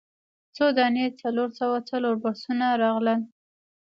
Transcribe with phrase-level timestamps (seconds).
[0.55, 3.21] څو دانې څلور سوه څلور بسونه راغلل.